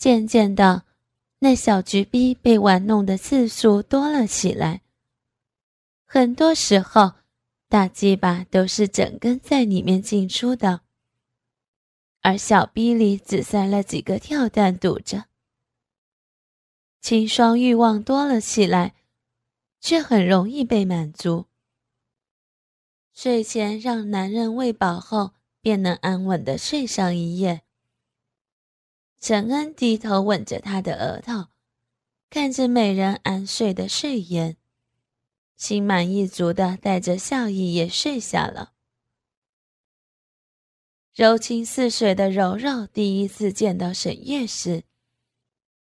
[0.00, 0.86] 渐渐的，
[1.40, 4.80] 那小橘逼被玩弄的次数多了起来。
[6.06, 7.12] 很多时候，
[7.68, 10.80] 大鸡巴都是整根在里面进出的，
[12.22, 15.26] 而小逼里只塞了几个跳蛋堵着。
[17.02, 18.94] 清霜欲望多了起来，
[19.82, 21.44] 却很容易被满足。
[23.12, 27.64] 睡前让男人喂饱后，便能安稳的睡上一夜。
[29.20, 31.48] 陈恩低头吻着她的额头，
[32.30, 34.56] 看着美人安睡的睡颜，
[35.56, 38.72] 心满意足的带着笑意也睡下了。
[41.14, 44.84] 柔情似水的柔柔第一次见到沈月时，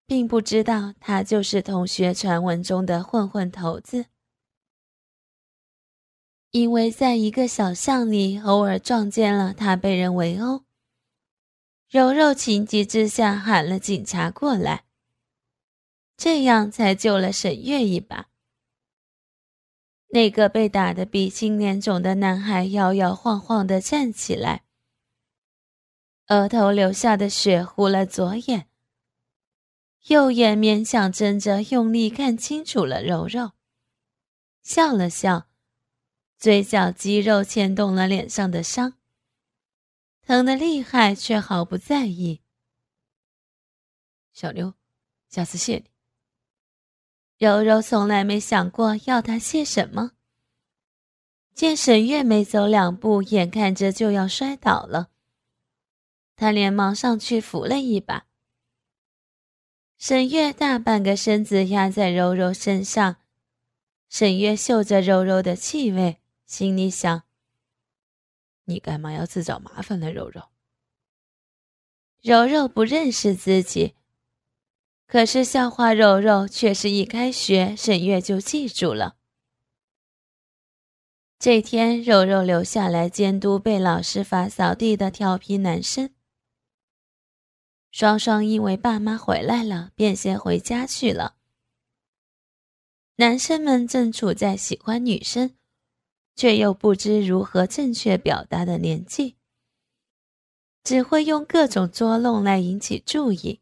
[0.06, 4.08] 并不知道他就是同学传闻中的混混头子，
[6.52, 10.66] 因为在一个小巷里偶尔撞见了他被人围殴。
[11.94, 14.86] 柔柔情急之下喊了警察过来，
[16.18, 18.30] 这样才救了沈月一把。
[20.08, 24.64] 那个被打得鼻青脸肿的男孩摇摇晃晃地站起来，
[26.30, 28.68] 额头流下的血糊了左眼，
[30.08, 33.52] 右眼勉强睁着，用力看清楚了柔柔，
[34.64, 35.46] 笑了笑，
[36.40, 38.96] 嘴角肌肉牵动了脸上的伤。
[40.26, 42.42] 疼得厉害，却毫不在意。
[44.32, 44.74] 小妞，
[45.30, 45.86] 下次谢你。
[47.38, 50.12] 柔柔从来没想过要他谢什么。
[51.54, 55.10] 见沈月没走两步，眼看着就要摔倒了，
[56.36, 58.26] 他连忙上去扶了一把。
[59.98, 63.18] 沈月大半个身子压在柔柔身上，
[64.10, 67.24] 沈月嗅着柔柔的气味，心里想。
[68.66, 70.50] 你干嘛要自找麻烦呢，柔柔？
[72.22, 73.96] 柔柔不认识自己，
[75.08, 79.18] 可是笑话柔柔却是一开学，沈月就记住了。
[81.38, 86.14] 这天，柔柔留下来监督被老师罚扫地的调皮男生。
[87.92, 91.36] 双双因为爸妈回来了，便先回家去了。
[93.18, 95.56] 男生们正处在喜欢女生。
[96.36, 99.36] 却又不知如何正确表达的年纪，
[100.84, 103.62] 只会用各种捉弄来引起注意。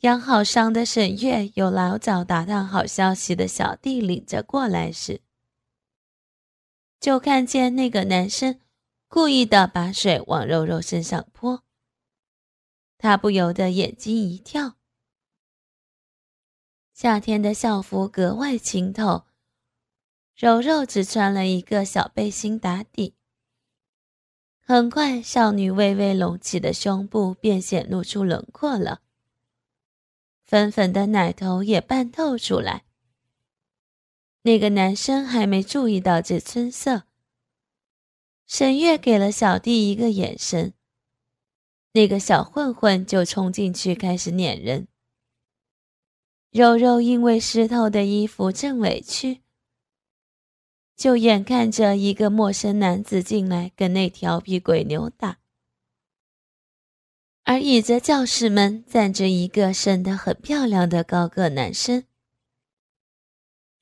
[0.00, 5.20] 养好伤的沈月有老早打探好消息的小弟领着过来时，
[6.98, 8.58] 就看见那个男生
[9.08, 11.62] 故意的把水往肉肉身上泼，
[12.96, 14.76] 他不由得眼睛一跳。
[16.94, 19.29] 夏天的校服格外清透。
[20.40, 23.14] 柔柔只穿了一个小背心打底，
[24.62, 29.02] 很快少女微微隆起的胸部便显露出轮廓了，
[30.46, 32.84] 粉粉的奶头也半透出来。
[34.40, 37.02] 那个男生还没注意到这春色，
[38.46, 40.72] 沈月给了小弟一个眼神，
[41.92, 44.88] 那个小混混就冲进去开始撵人。
[46.50, 49.42] 柔柔因为湿透的衣服正委屈。
[51.00, 55.38] 就眼看着一个陌生男子进来跟那调皮鬼扭打，
[57.44, 62.04] 而倚着教室门站着一个生得很漂亮的高个男生。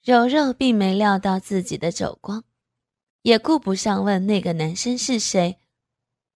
[0.04, 2.44] 柔柔并没料到自己的走光，
[3.22, 5.58] 也顾不上问那个男生是谁，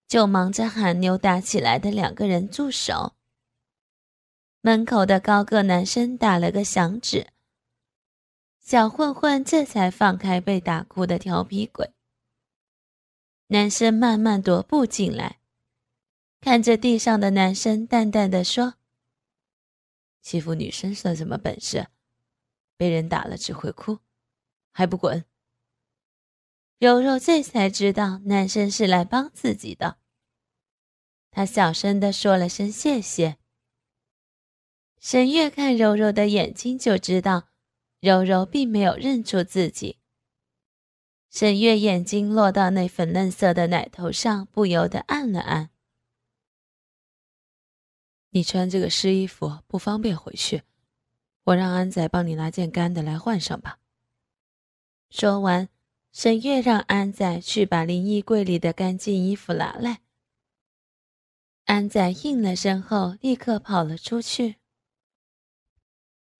[0.09, 3.13] 就忙着喊扭打起来的两个人住手。
[4.63, 7.32] 门口的高个男生打了个响指。
[8.63, 11.91] 小混混这才放开被打哭的调皮鬼。
[13.49, 15.41] 男生慢慢踱步进来，
[16.41, 18.75] 看着地上的男生，淡淡的说
[20.23, 21.89] ：“欺负女生算什么本事？
[22.77, 23.99] 被人打了只会哭，
[24.71, 25.25] 还不滚？”
[26.79, 29.99] 柔柔这才知道男生是来帮自己的，
[31.33, 33.39] 他小声的说了声谢谢。
[35.01, 37.52] 沈月看柔柔的眼睛就知道。
[38.03, 40.01] 柔柔并没有认出自己。
[41.31, 45.71] 沈月眼睛落到那粉嫩色的奶头上，不由得按了按。
[48.31, 50.65] 你穿这个湿衣服不方便回去，
[51.45, 53.79] 我让安仔帮你拿件干的来换上吧。
[55.09, 55.69] 说完，
[56.11, 60.01] 沈月让安仔去把淋衣柜里的干净衣服拿来。
[61.67, 64.57] 安仔应了声后，立刻跑了出去。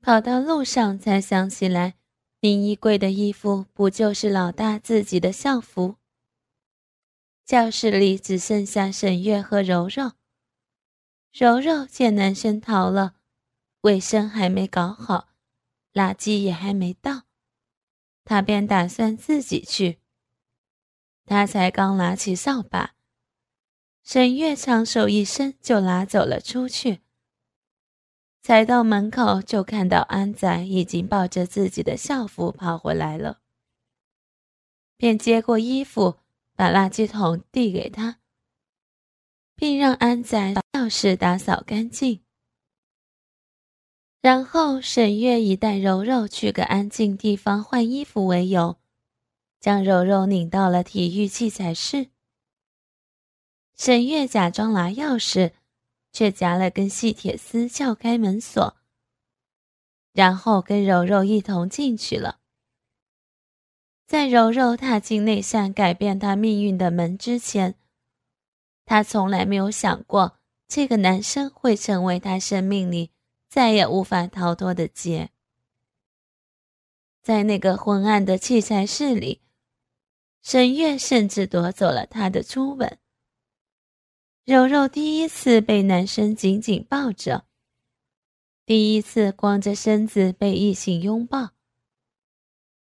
[0.03, 1.95] 跑到路上，才想起来，
[2.41, 5.95] 淋衣柜的衣服不就是老大自己的校服？
[7.45, 10.11] 教室里只剩下沈月和柔柔。
[11.31, 13.15] 柔柔见男生逃了，
[13.83, 15.29] 卫生还没搞好，
[15.95, 17.23] 垃圾也还没倒，
[18.25, 20.01] 他便打算自己去。
[21.25, 22.97] 他才刚拿起扫把，
[24.03, 27.03] 沈月长手一伸就拿走了出去。
[28.43, 33.39] 才到门口，就看到安仔已经抱着自己的校服跑回来了，
[34.97, 36.17] 便接过衣服，
[36.57, 38.19] 把垃圾桶递给他。
[39.55, 42.25] 并让安仔把教室打扫干净。
[44.21, 48.79] 然后沈月以带柔柔去个安静地方换衣服为由，
[49.61, 52.09] 将柔柔领到了体育器材室。
[53.77, 55.53] 沈月假装拿钥匙，
[56.13, 58.77] 却夹了根细铁丝撬开门锁，
[60.13, 62.41] 然后跟柔柔一同进去了。
[64.07, 67.77] 在柔柔踏进那扇改变她命运的门之前。
[68.85, 70.39] 他从来没有想过，
[70.69, 73.13] 这个男生会成为他生命里
[73.49, 75.31] 再也无法逃脱的劫。
[77.23, 79.41] 在那个昏暗的器材室里，
[80.43, 82.99] 沈月甚至夺走了他的初吻。
[84.45, 87.47] 柔柔第一次被男生紧紧抱着，
[88.67, 91.51] 第一次光着身子被异性拥抱，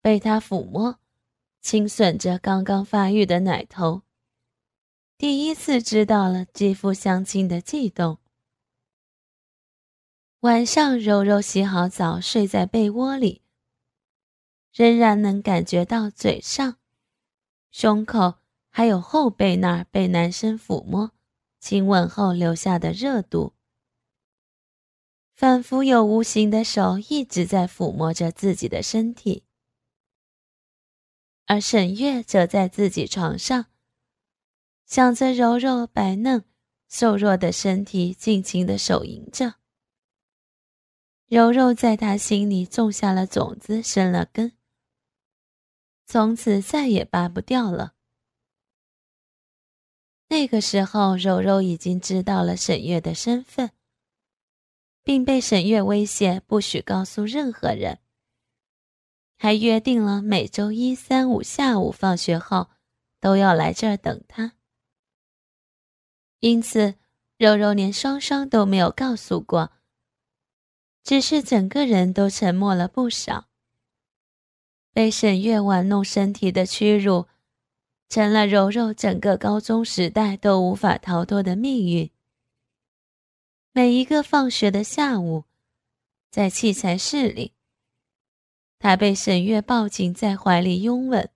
[0.01, 0.99] 被他抚摸，
[1.61, 4.01] 轻吮着刚刚发育的奶头。
[5.17, 8.19] 第一次知道了肌肤相亲的悸动。
[10.41, 13.41] 晚上，柔柔洗好澡，睡在被窝里，
[14.73, 16.75] 仍然能感觉到嘴上、
[17.71, 18.35] 胸口
[18.69, 21.13] 还有后背那儿被男生抚摸、
[21.59, 23.53] 亲吻后留下的热度，
[25.33, 29.43] 仿佛有无形的手一直在抚摸着自己的身体。
[31.45, 33.65] 而沈月则在自己床上。
[34.85, 36.45] 想着柔柔白嫩、
[36.87, 39.55] 瘦弱的身体，尽情的手淫着。
[41.27, 44.53] 柔柔在他心里种下了种子，生了根，
[46.05, 47.96] 从此再也拔不掉了。
[50.29, 53.71] 那个时候，柔柔已经知道了沈月的身份，
[55.03, 57.99] 并被沈月威胁不许告诉任何人，
[59.37, 62.69] 还约定了每周一、三、五下午放学后
[63.21, 64.53] 都要来这儿等他。
[66.39, 66.95] 因此，
[67.37, 69.71] 柔柔连双双都没有告诉过，
[71.03, 73.47] 只是整个人都沉默了不少。
[74.91, 77.27] 被沈月玩弄身体的屈辱，
[78.09, 82.09] 成了柔柔整个高中时代都无法逃脱的命运。
[83.71, 85.43] 每一个放学的下午，
[86.31, 87.53] 在器材室里，
[88.79, 91.29] 他被沈月抱紧在怀里拥吻，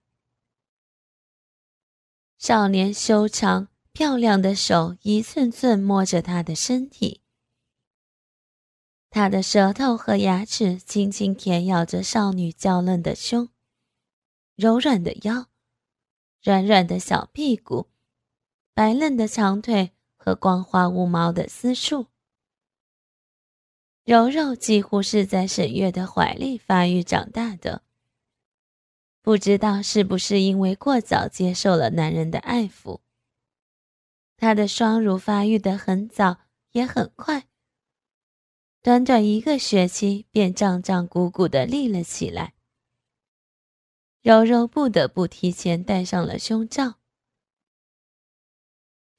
[2.37, 3.67] 少年修长。
[3.93, 7.19] 漂亮的手一寸寸摸着她的身体，
[9.09, 13.49] 他的舌头和牙齿轻轻舔咬着少女娇嫩的胸、
[14.55, 15.47] 柔软的腰、
[16.41, 17.89] 软软的小屁股、
[18.73, 22.07] 白嫩的长腿和光滑无毛的私处。
[24.03, 27.83] 柔柔几乎是在沈月的怀里发育长大的，
[29.21, 33.01] 不知道是不是因为过早接受了男人的爱抚。
[34.37, 36.39] 她的双乳发育的很早，
[36.71, 37.47] 也很快。
[38.81, 42.55] 短短一个学期，便胀胀鼓鼓的立了起来。
[44.21, 46.95] 柔柔不得不提前戴上了胸罩。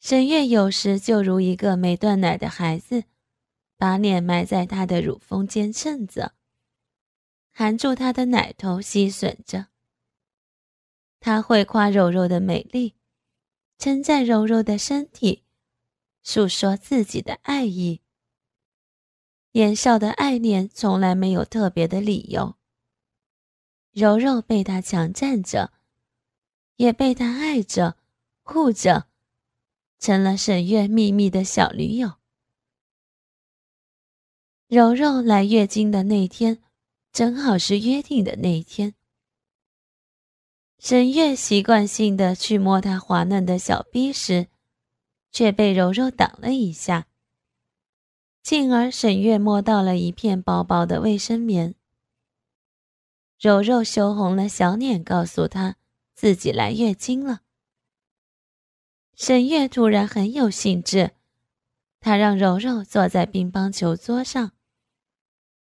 [0.01, 3.05] 沈月有时就如一个没断奶的孩子，
[3.77, 6.35] 把脸埋在她的乳峰间蹭着，
[7.53, 9.69] 含住她的奶头吸吮着。
[11.21, 12.95] 他会夸柔柔的美丽。
[13.79, 15.43] 称赞柔柔的身体，
[16.23, 18.01] 诉说自己的爱意。
[19.51, 22.55] 年少的爱恋从来没有特别的理由。
[23.93, 25.71] 柔柔被他强占着，
[26.77, 27.97] 也被他爱着、
[28.43, 29.07] 护着，
[29.99, 32.15] 成了沈月秘密的小女友。
[34.67, 36.63] 柔柔来月经的那天，
[37.13, 38.95] 正好是约定的那一天。
[40.79, 44.49] 沈月习惯性的去摸她滑嫩的小臂时，
[45.31, 47.07] 却被柔柔挡了一下。
[48.43, 51.75] 进而，沈月摸到了一片薄薄的卫生棉。
[53.43, 55.75] 柔柔羞红了小脸，告诉他
[56.15, 57.41] 自己来月经了。
[59.17, 61.17] 沈月突然很有兴致，
[61.99, 64.53] 她让柔柔坐在乒乓球桌上，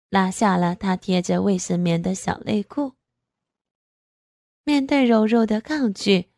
[0.09, 2.95] 拉下了她贴着卫生棉的小内裤。
[4.65, 6.31] 面对柔柔的抗拒，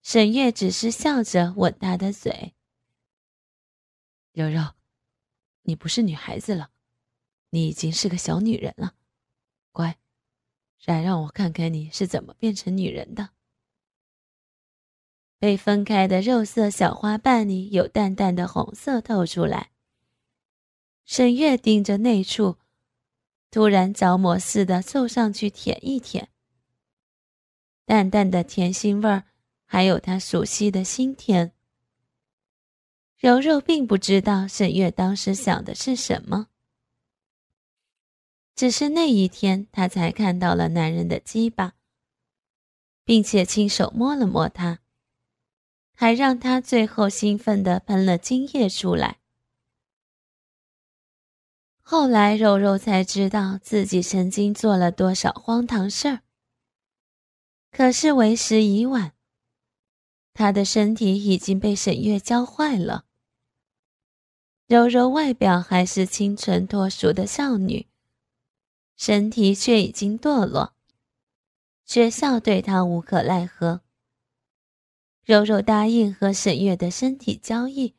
[0.00, 2.54] 沈月只是笑着吻她的嘴。
[4.32, 4.72] 柔柔，
[5.64, 6.70] 你不是女孩子了，
[7.50, 8.94] 你已经是个小女人了。
[9.70, 9.98] 乖，
[10.84, 13.30] 来让我看看你是怎么变成女人的。
[15.38, 19.70] 被分开的肉色小花瓣里有淡淡的红色透出来。
[21.04, 22.58] 沈月盯着那处，
[23.50, 26.28] 突然着魔似的凑上去舔一舔。
[27.84, 29.24] 淡淡的甜腥味儿，
[29.64, 31.52] 还有他熟悉的心甜。
[33.18, 36.46] 柔柔并不知道沈月当时想的是什么，
[38.62, 41.72] 只是那一天他才看到了男人的鸡巴，
[43.04, 44.78] 并且亲手摸了摸他，
[45.96, 49.18] 还让他最后兴奋地喷了精液出来。
[51.80, 56.20] 后来柔柔才知道自己曾经做了多少荒唐事儿，
[57.72, 59.14] 可是为时已晚，
[60.32, 63.06] 他的身体已经被沈月教坏了。
[64.68, 67.88] 柔柔外表还是清纯脱俗的少女，
[69.04, 70.76] 身体却已经堕落。
[71.84, 73.80] 学校对他无可奈何。
[75.24, 77.96] 柔柔答应和沈月的身体交易，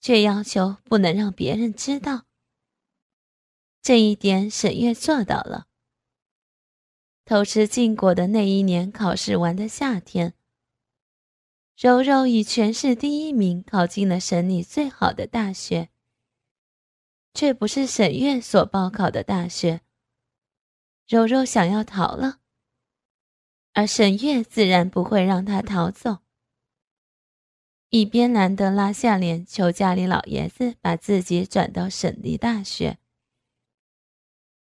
[0.00, 2.24] 却要求不能让别人知道。
[3.80, 5.68] 这一点沈月做到了。
[7.24, 10.34] 偷吃禁果的那一年考试完的夏天。
[11.76, 15.90] 柔柔以全市第一名考进了省里最好的大学，
[17.32, 19.82] 却不是沈月所报考的大学。
[21.12, 22.38] 柔柔想要逃了，
[23.74, 26.20] 而沈月自然不会让她逃走。
[27.90, 32.96] 一边难得拉下脸求家里老爷子把自己转到省立大学，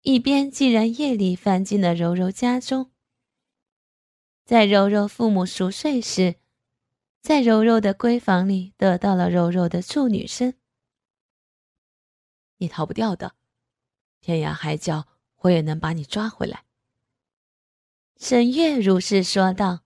[0.03, 2.91] 一边竟然夜里翻进了柔柔家中，
[4.45, 6.35] 在柔柔父母熟睡时。
[7.23, 10.53] 在柔柔的闺房里得到了柔柔的处女身，
[12.57, 13.33] 你逃不掉的，
[14.21, 15.07] 天涯海角
[15.41, 16.63] 我也能把你抓回来。
[18.17, 19.81] 沈月如是说道。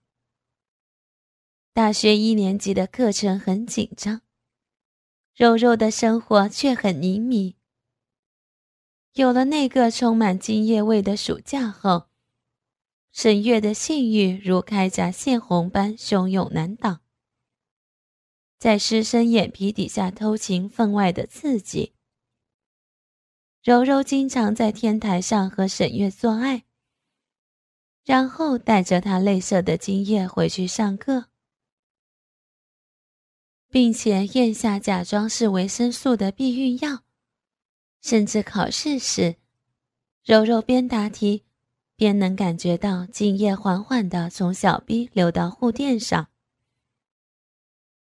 [1.72, 4.22] 大学一年级的课程很紧张，
[5.34, 7.56] 柔柔的生活却很迷迷。
[9.14, 12.08] 有了那个充满精液味的暑假后，
[13.12, 17.00] 沈月的性欲如开闸泄洪般汹涌难挡。
[18.58, 21.94] 在师生眼皮底下偷情，分外的刺激。
[23.62, 26.64] 柔柔经常在天台上和沈月做爱，
[28.04, 31.26] 然后带着他泪色的精液回去上课，
[33.68, 37.02] 并且咽下假装是维生素的避孕药。
[38.00, 39.36] 甚至考试时，
[40.24, 41.44] 柔柔边答题，
[41.96, 46.28] 边能感觉到精液缓缓地从小臂流到护垫上。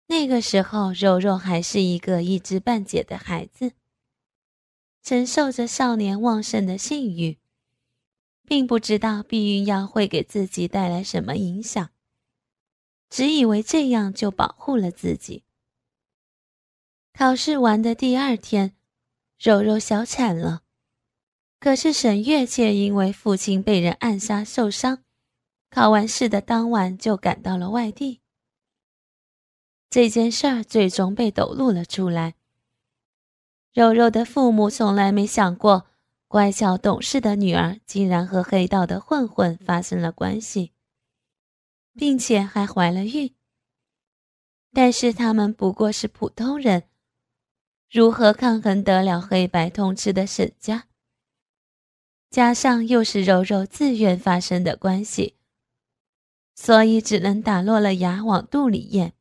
[0.08, 3.74] 那个时候，柔柔还是一个一知半解的孩子，
[5.06, 7.38] 承受着少年旺盛的性欲，
[8.48, 11.92] 并不知道避孕药会给自己带来什么影响，
[13.08, 15.44] 只以为这样就保护了自己。
[17.14, 18.76] 考试完的第二天，
[19.38, 20.64] 柔柔小产了，
[21.60, 25.04] 可是沈月却因为父亲被人暗杀受伤，
[25.70, 28.22] 考完试的当晚就赶到了外地。
[29.92, 32.34] 这件事儿最终被抖露了出来。
[33.76, 35.86] 柔柔的父母从来没想过，
[36.30, 40.72] 乖巧懂事的女儿竟然和黑道的混混发生了关系，
[41.94, 43.36] 并且还怀了孕。
[44.72, 46.84] 但是他们不过是普通人，
[47.92, 50.88] 如何抗衡得了黑白通吃的沈家？
[52.30, 55.36] 加上又是柔柔自愿发生的关系，
[56.56, 59.16] 所以只能打落了牙往肚里咽。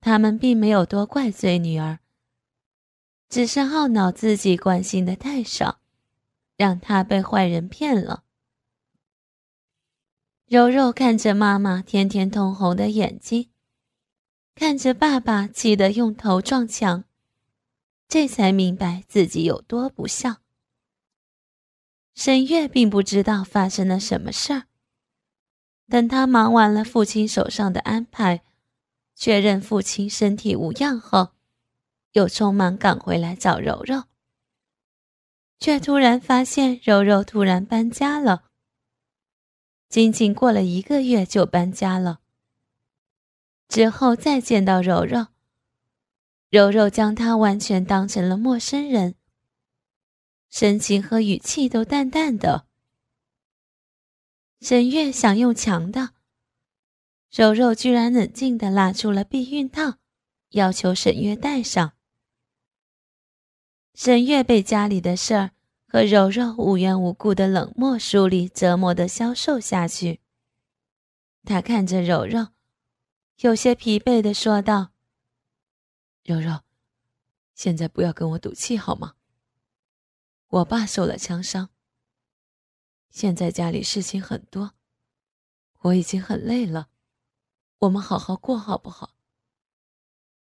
[0.00, 1.99] 他们并没有多怪罪女儿，
[3.30, 5.78] 只是懊恼自己关心的太少，
[6.56, 8.24] 让他被坏人骗了。
[10.46, 13.48] 柔柔看着妈妈天天通红的眼睛，
[14.56, 17.04] 看着爸爸气得用头撞墙，
[18.08, 20.38] 这才明白自己有多不孝。
[22.16, 24.64] 沈月并不知道发生了什么事儿，
[25.88, 28.42] 等他忙完了父亲手上的安排。
[29.14, 31.34] 确认父亲身体无恙后，
[32.12, 34.04] 又匆忙赶回来找柔柔，
[35.58, 38.50] 却突然发现柔柔突然搬家了。
[39.88, 42.20] 仅仅过了一个月就搬家了。
[43.68, 45.28] 之后再见到柔柔，
[46.48, 49.14] 柔柔将他完全当成了陌生人，
[50.50, 52.66] 神情和语气都淡淡的。
[54.60, 56.10] 沈月想用强的。
[57.30, 59.98] 柔柔居然冷静地拿出了避孕套，
[60.50, 61.92] 要求沈月戴上。
[64.02, 65.50] 沈月被家里的事儿
[65.86, 70.22] 和柔柔无缘无故的冷漠疏离折磨的消瘦下去。
[71.44, 72.46] 他看着柔柔，
[73.40, 74.92] 有些疲惫的说道
[76.24, 76.60] ：“柔柔，
[77.54, 79.16] 现在不要跟我赌气好吗？
[80.48, 81.68] 我爸受了枪伤，
[83.10, 84.72] 现在家里事情很多，
[85.80, 86.88] 我已经很累了。
[87.80, 89.14] 我们好好过好不好？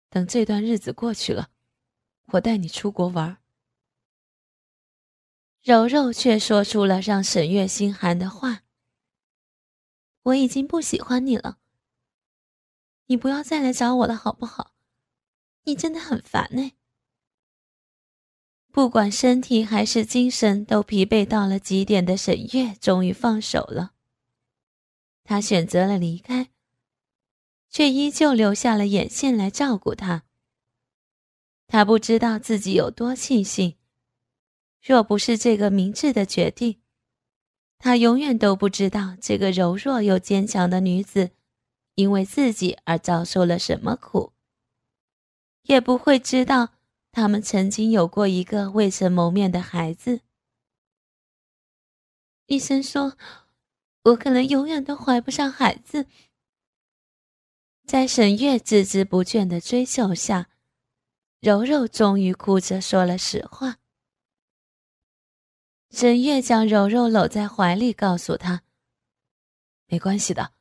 [0.08, 1.50] 等这段日子过去了，
[2.34, 3.38] 我带你出国玩。”
[5.70, 8.64] 柔柔却说出了让沈月心寒的话。
[10.24, 11.60] 我已经不喜欢你了，
[13.06, 14.74] 你不要再来找我了，好不好？
[15.66, 16.72] 你真的很烦呢。
[18.72, 23.92] 不管身体还是精神都疲惫到了极点的沈月，终于放手了。
[25.24, 26.50] 他选择了离开，
[27.70, 30.24] 却依旧留下了眼线来照顾他。
[31.68, 33.76] 他不知道自己有多庆幸，
[34.82, 36.82] 若不是这个明智的决定。
[37.78, 41.32] 他永远都不知道这个柔弱又坚强的女子，
[41.96, 44.34] 因为自己而遭受了什么苦，
[45.64, 46.74] 也不会知道
[47.12, 50.22] 他们曾经有过一个未曾谋面的孩子。
[52.48, 53.18] 医生说，
[54.04, 56.08] 我可能永远都怀不上孩子。
[57.86, 60.50] 在沈月孜孜不倦的追求下，
[61.40, 63.78] 柔柔终于哭着说了实话。
[65.92, 68.62] 沈月将柔柔搂在怀里，告诉她
[69.88, 70.54] ：“没关系的，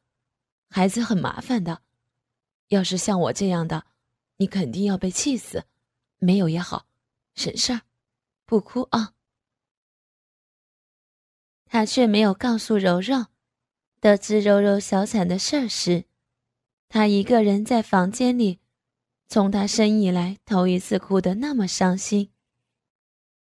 [0.71, 1.83] 孩子很麻烦的。
[2.69, 3.85] 要是像我这样的，
[4.39, 5.65] 你肯定要被气死。
[6.19, 6.87] 没有也好，
[7.35, 7.83] 省事儿，
[8.47, 9.13] 不哭啊。”
[11.71, 13.27] 他却没有告诉柔柔，
[14.01, 16.07] 得知柔柔小产的事儿时，
[16.89, 18.61] 他一个人在房间里，
[19.29, 22.33] 从他生以来头一次哭得那么伤心。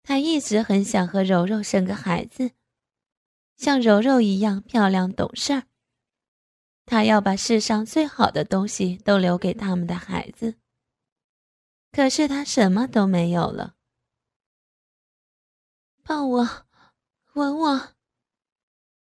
[0.02, 2.52] 他一直很想和柔柔生个孩子，
[3.56, 5.65] 像柔柔一样漂亮懂事儿。
[6.84, 10.56] 他要把世上最好的东西都留给他们的孩子。
[11.93, 13.76] 可是他什么都没有了。
[16.02, 16.67] 抱我，
[17.34, 17.93] 吻我。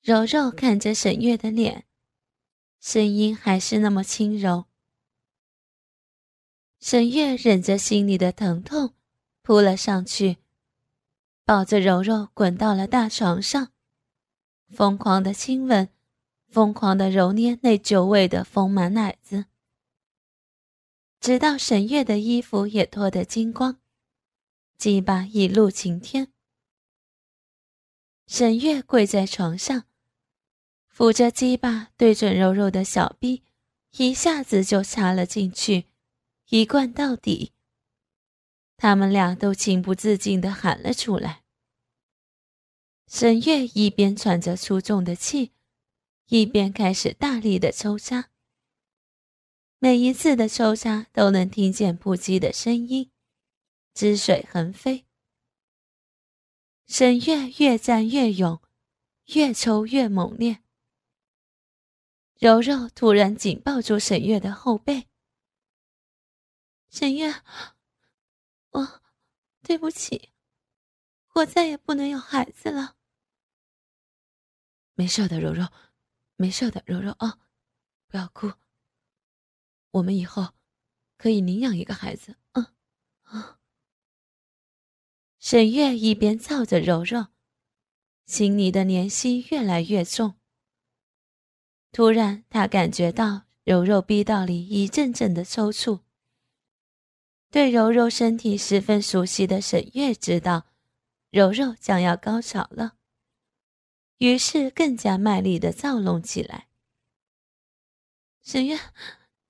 [0.00, 1.86] 柔柔看着沈月的脸，
[2.80, 4.64] 声音还是那么轻柔。
[6.80, 8.94] 沈月忍着心里的疼痛，
[9.42, 10.38] 扑了上去。
[11.48, 13.72] 抱着柔柔滚到了大床上，
[14.68, 15.88] 疯狂的亲吻，
[16.46, 19.46] 疯狂的揉捏那久违的丰满奶子，
[21.18, 23.78] 直到沈月的衣服也脱得精光，
[24.76, 26.30] 鸡巴一路晴天。
[28.26, 29.84] 沈月跪在床上，
[30.86, 33.42] 扶着鸡巴对准柔柔的小臂，
[33.96, 35.86] 一下子就插了进去，
[36.50, 37.54] 一灌到底。
[38.78, 41.42] 他们俩都情不自禁地喊了出来。
[43.08, 45.52] 沈月一边喘着粗重的气，
[46.28, 48.30] 一边开始大力的抽插。
[49.80, 53.10] 每一次的抽插都能听见不羁的声音，
[53.94, 55.06] 汁水横飞。
[56.86, 58.62] 沈月越战越勇，
[59.34, 60.62] 越抽越猛烈。
[62.38, 65.08] 柔柔突然紧抱住沈月的后背。
[66.88, 67.42] 沈月。
[68.70, 69.02] 我，
[69.62, 70.32] 对不起，
[71.34, 72.96] 我再也不能有孩子了。
[74.94, 75.66] 没事的，柔柔，
[76.36, 77.38] 没事的，柔柔啊，
[78.08, 78.52] 不要哭。
[79.92, 80.54] 我们以后
[81.16, 82.36] 可以领养一个孩子。
[82.52, 82.74] 嗯，
[83.22, 83.58] 啊。
[85.38, 87.28] 沈月一边操着柔柔，
[88.26, 90.38] 心里的怜惜越来越重。
[91.92, 96.02] 突然，他感觉到柔柔逼道里一阵阵的抽搐。
[97.50, 100.66] 对柔柔身体十分熟悉的沈月知道，
[101.30, 102.96] 柔柔将要高潮了，
[104.18, 106.68] 于是更加卖力的造弄起来。
[108.42, 108.78] 沈月，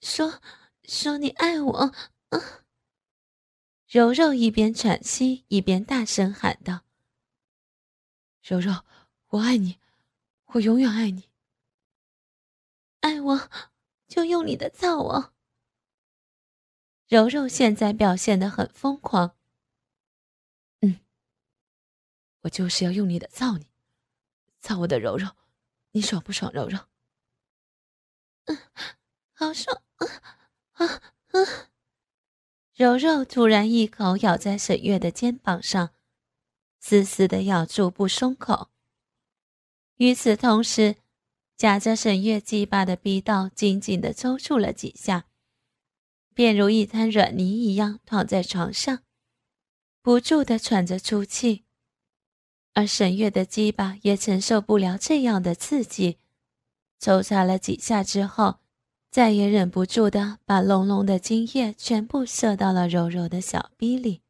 [0.00, 0.40] 说
[0.84, 1.94] 说你爱我。
[3.88, 6.82] 柔柔一边喘息一边大声喊道
[8.44, 8.84] ：“柔柔，
[9.28, 9.78] 我爱你，
[10.46, 11.30] 我永远爱你。
[13.00, 13.50] 爱我，
[14.06, 15.32] 就用你的造我。”
[17.08, 19.34] 柔柔现在表现的很疯狂。
[20.82, 21.00] 嗯，
[22.42, 23.66] 我就是要用力的造你，
[24.60, 25.28] 造我的柔柔，
[25.92, 26.52] 你爽不爽？
[26.52, 26.78] 柔柔，
[28.44, 28.58] 嗯，
[29.32, 30.06] 好爽啊
[30.72, 30.86] 啊
[31.32, 31.70] 啊！
[32.74, 35.94] 柔柔突然一口咬在沈月的肩膀上，
[36.78, 38.68] 死死的咬住不松口。
[39.96, 40.96] 与此同时，
[41.56, 45.24] 夹着沈月鸡巴的逼道紧紧的抽搐了几下。
[46.38, 49.02] 便如一滩软泥一样躺在床上，
[50.02, 51.64] 不住地喘着粗气，
[52.74, 56.18] 而沈月的鸡巴也承受不了这样的刺激，
[57.00, 58.60] 抽插了几下之后，
[59.10, 64.22] 再也忍不住的把浓浓的精液全部射到了柔柔的小逼里。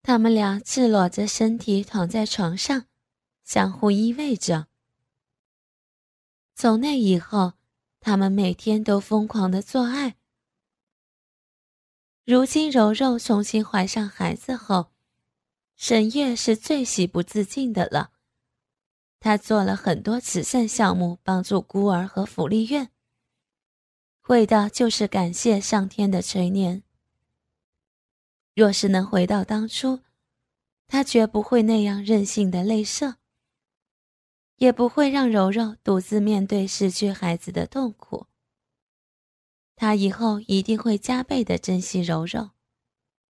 [0.00, 2.86] 他们俩赤裸着身体躺在床上，
[3.44, 4.68] 相互依偎着。
[6.54, 7.52] 从那以后，
[8.00, 10.16] 他们每天都疯狂的做爱。
[12.24, 14.90] 如今柔柔重新怀上孩子后，
[15.76, 18.12] 沈月是最喜不自禁的了。
[19.18, 22.90] 她做了很多慈善项目，帮助孤儿和福利院，
[24.28, 26.82] 为的就是感谢上天的垂怜。
[28.54, 30.00] 若是能回到当初，
[30.88, 33.16] 他绝不会那样任性的泪射，
[34.60, 38.26] 也不会让柔柔独自面对失去孩子的痛苦。
[39.74, 42.50] 他以后一定会加倍的珍惜柔柔。